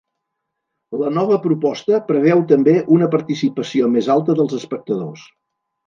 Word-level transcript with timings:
La 1.01 1.11
nova 1.17 1.37
proposta 1.43 2.01
preveu 2.09 2.43
també 2.55 2.75
una 2.99 3.13
participació 3.19 3.95
més 3.99 4.13
alta 4.19 4.41
dels 4.43 4.61
espectadors. 4.63 5.33